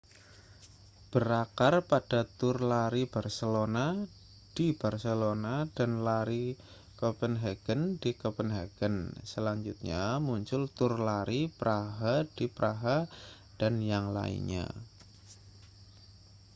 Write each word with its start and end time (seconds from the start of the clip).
berakar 1.13 1.73
pada 1.91 2.21
tur 2.39 2.57
lari 2.71 3.03
barcelona 3.13 3.87
di 4.57 4.67
barcelona 4.81 5.55
dan 5.77 5.91
lari 6.07 6.45
kopenhagen 6.99 7.81
di 8.01 8.11
kopenhagen 8.21 8.95
selanjutnya 9.31 10.03
muncul 10.27 10.61
tur 10.77 10.93
lari 11.09 11.41
praha 11.59 12.15
di 12.37 12.45
praha 12.57 12.97
dan 13.61 13.73
yang 13.91 14.05
lainnya 14.17 14.65